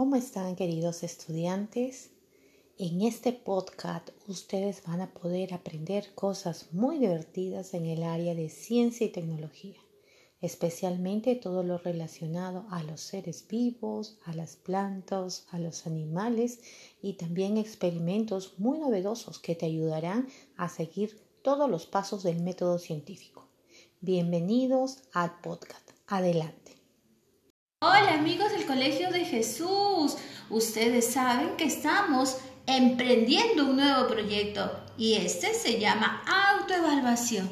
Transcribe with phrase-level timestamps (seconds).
[0.00, 2.08] ¿Cómo están queridos estudiantes?
[2.78, 8.48] En este podcast ustedes van a poder aprender cosas muy divertidas en el área de
[8.48, 9.78] ciencia y tecnología,
[10.40, 16.60] especialmente todo lo relacionado a los seres vivos, a las plantas, a los animales
[17.02, 22.78] y también experimentos muy novedosos que te ayudarán a seguir todos los pasos del método
[22.78, 23.48] científico.
[24.00, 25.90] Bienvenidos al podcast.
[26.06, 26.79] Adelante.
[27.82, 30.18] Hola amigos del Colegio de Jesús.
[30.50, 37.48] Ustedes saben que estamos emprendiendo un nuevo proyecto y este se llama autoevaluación.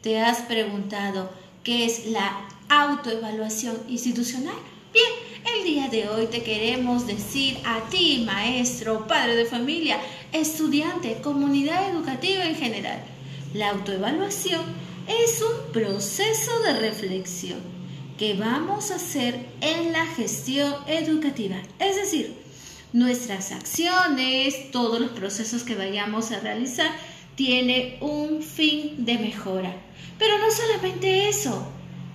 [0.00, 1.32] ¿Te has preguntado
[1.64, 4.54] qué es la autoevaluación institucional?
[4.92, 5.10] Bien,
[5.52, 9.98] el día de hoy te queremos decir a ti, maestro, padre de familia,
[10.32, 13.02] estudiante, comunidad educativa en general.
[13.52, 14.62] La autoevaluación
[15.08, 17.81] es un proceso de reflexión
[18.22, 21.56] que vamos a hacer en la gestión educativa.
[21.80, 22.36] Es decir,
[22.92, 26.88] nuestras acciones, todos los procesos que vayamos a realizar,
[27.34, 29.74] tiene un fin de mejora.
[30.20, 31.66] Pero no solamente eso,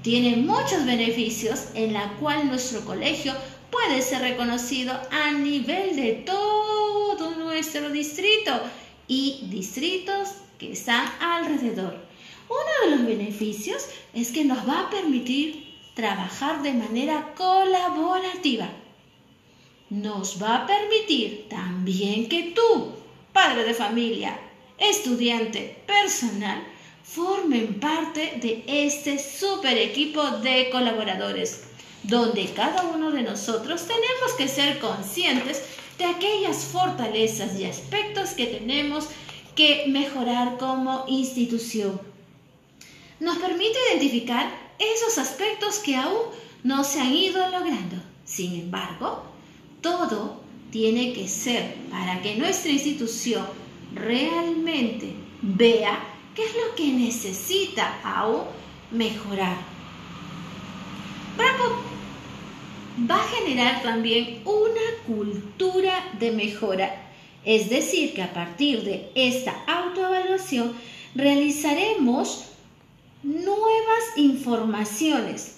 [0.02, 3.34] tiene muchos beneficios en la cual nuestro colegio
[3.70, 8.62] puede ser reconocido a nivel de todo nuestro distrito
[9.10, 12.02] y distritos que están alrededor.
[12.48, 15.68] Uno de los beneficios es que nos va a permitir
[15.98, 18.70] trabajar de manera colaborativa.
[19.90, 22.94] Nos va a permitir también que tú,
[23.34, 24.40] padre de familia,
[24.78, 26.64] estudiante, personal,
[27.04, 31.64] formen parte de este super equipo de colaboradores,
[32.04, 35.64] donde cada uno de nosotros tenemos que ser conscientes
[35.98, 39.08] de aquellas fortalezas y aspectos que tenemos
[39.56, 42.00] que mejorar como institución.
[43.20, 46.22] Nos permite identificar esos aspectos que aún
[46.64, 47.98] no se han ido logrando.
[48.26, 49.24] Sin embargo,
[49.82, 53.46] todo tiene que ser para que nuestra institución
[53.94, 56.00] realmente vea
[56.36, 58.44] qué es lo que necesita aún
[58.92, 59.78] mejorar.
[63.10, 67.12] Va a generar también una cultura de mejora.
[67.46, 70.74] Es decir, que a partir de esta autoevaluación
[71.14, 72.46] realizaremos
[73.28, 75.58] nuevas informaciones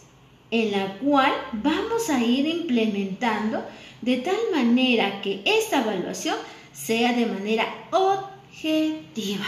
[0.49, 3.63] en la cual vamos a ir implementando
[4.01, 6.35] de tal manera que esta evaluación
[6.73, 9.45] sea de manera objetiva.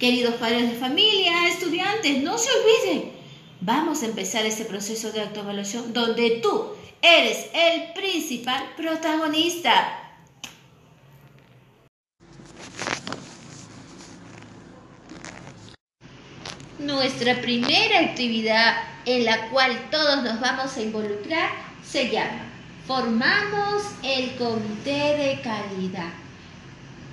[0.00, 3.12] Queridos padres de familia, estudiantes, no se olviden,
[3.60, 6.64] vamos a empezar este proceso de autoevaluación donde tú
[7.00, 10.01] eres el principal protagonista.
[16.82, 18.74] Nuestra primera actividad
[19.06, 21.50] en la cual todos nos vamos a involucrar
[21.88, 22.44] se llama
[22.88, 26.10] Formamos el Comité de Calidad.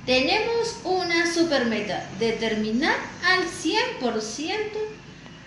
[0.08, 4.50] Tenemos una super meta, determinar al 100%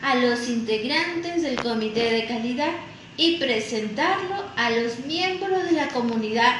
[0.02, 2.72] a los integrantes del Comité de Calidad
[3.16, 6.54] y presentarlo a los miembros de la comunidad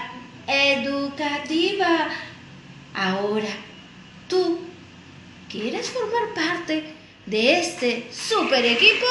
[0.49, 2.09] educativa.
[2.93, 3.55] Ahora,
[4.29, 4.59] tú
[5.49, 6.92] quieres formar parte
[7.27, 9.07] de este super equipo?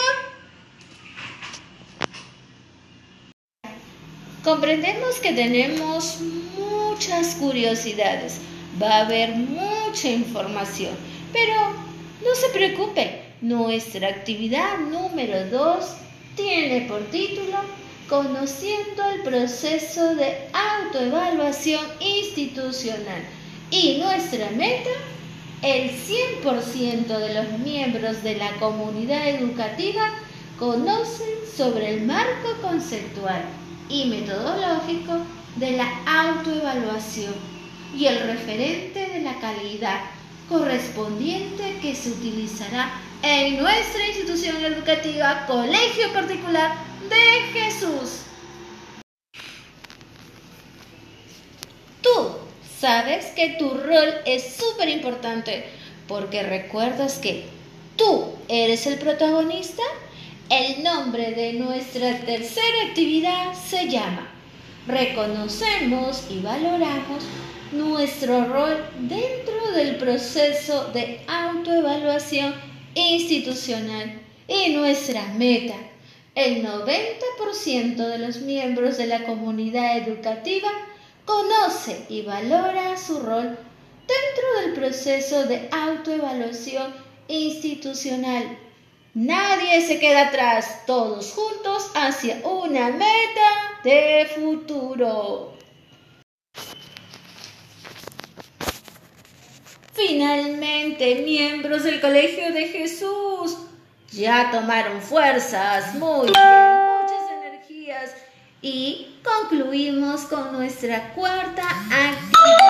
[4.44, 6.20] Comprendemos que tenemos
[6.58, 8.42] muchas curiosidades,
[8.82, 10.96] va a haber mucha información,
[11.32, 11.54] pero
[12.24, 15.86] no se preocupe, nuestra actividad número 2
[16.36, 17.58] tiene por título
[18.08, 23.24] Conociendo el proceso de autoevaluación institucional.
[23.70, 24.90] Y nuestra meta
[25.62, 30.10] el 100% de los miembros de la comunidad educativa
[30.58, 33.44] conocen sobre el marco conceptual
[33.88, 35.18] y metodológico
[35.58, 37.36] de la autoevaluación
[37.96, 40.00] y el referente de la calidad
[40.50, 42.92] correspondiente que se utilizará
[43.22, 46.72] en nuestra institución educativa Colegio Particular
[47.10, 48.31] de Jesús.
[52.82, 55.66] Sabes que tu rol es súper importante
[56.08, 57.44] porque recuerdas que
[57.96, 59.84] tú eres el protagonista.
[60.50, 64.28] El nombre de nuestra tercera actividad se llama
[64.88, 67.24] Reconocemos y valoramos
[67.72, 72.54] nuestro rol dentro del proceso de autoevaluación
[72.96, 75.76] institucional y nuestra meta.
[76.34, 80.70] El 90% de los miembros de la comunidad educativa
[81.26, 83.58] Conoce y valora su rol
[84.08, 86.94] dentro del proceso de autoevaluación
[87.28, 88.58] institucional.
[89.14, 95.58] Nadie se queda atrás, todos juntos hacia una meta de futuro.
[99.94, 103.58] Finalmente, miembros del Colegio de Jesús
[104.12, 105.94] ya tomaron fuerzas.
[105.96, 106.81] Muy bien
[108.62, 112.70] y concluimos con nuestra cuarta actividad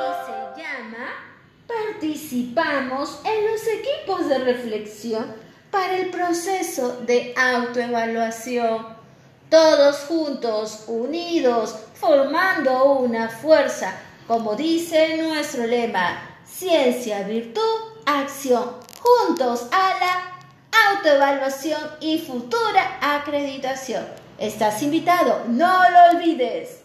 [0.00, 1.08] y se llama
[1.66, 5.34] Participamos en los equipos de reflexión
[5.70, 8.94] para el proceso de autoevaluación.
[9.50, 13.96] Todos juntos, unidos, formando una fuerza,
[14.28, 17.60] como dice nuestro lema, ciencia, virtud,
[18.06, 24.23] acción, juntos a la autoevaluación y futura acreditación.
[24.38, 26.83] Estás invitado, no lo olvides.